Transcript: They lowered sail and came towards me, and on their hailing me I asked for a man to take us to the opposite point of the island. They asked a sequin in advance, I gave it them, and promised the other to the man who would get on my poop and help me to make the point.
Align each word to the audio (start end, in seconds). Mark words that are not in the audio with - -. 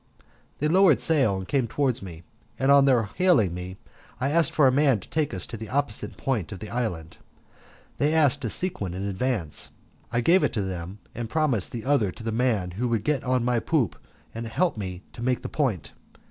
They 0.57 0.67
lowered 0.67 0.99
sail 0.99 1.37
and 1.37 1.47
came 1.47 1.67
towards 1.67 2.01
me, 2.01 2.23
and 2.57 2.71
on 2.71 2.85
their 2.85 3.03
hailing 3.17 3.53
me 3.53 3.77
I 4.19 4.31
asked 4.31 4.51
for 4.51 4.65
a 4.65 4.71
man 4.71 4.99
to 4.99 5.07
take 5.07 5.31
us 5.31 5.45
to 5.45 5.57
the 5.57 5.69
opposite 5.69 6.17
point 6.17 6.51
of 6.51 6.57
the 6.57 6.71
island. 6.71 7.17
They 7.99 8.11
asked 8.15 8.43
a 8.43 8.49
sequin 8.49 8.95
in 8.95 9.03
advance, 9.05 9.69
I 10.11 10.21
gave 10.21 10.43
it 10.43 10.53
them, 10.53 10.97
and 11.13 11.29
promised 11.29 11.71
the 11.71 11.85
other 11.85 12.11
to 12.13 12.23
the 12.23 12.31
man 12.31 12.71
who 12.71 12.87
would 12.87 13.03
get 13.03 13.23
on 13.23 13.45
my 13.45 13.59
poop 13.59 13.95
and 14.33 14.47
help 14.47 14.75
me 14.75 15.03
to 15.13 15.21
make 15.21 15.43
the 15.43 15.49
point. 15.49 15.91